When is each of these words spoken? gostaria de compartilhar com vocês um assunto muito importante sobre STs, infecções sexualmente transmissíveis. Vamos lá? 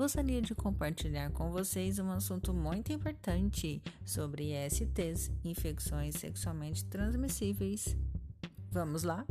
gostaria 0.00 0.40
de 0.40 0.54
compartilhar 0.54 1.30
com 1.30 1.50
vocês 1.50 1.98
um 1.98 2.10
assunto 2.10 2.54
muito 2.54 2.90
importante 2.90 3.82
sobre 4.02 4.52
STs, 4.70 5.30
infecções 5.44 6.14
sexualmente 6.14 6.86
transmissíveis. 6.86 7.98
Vamos 8.72 9.02
lá? 9.02 9.26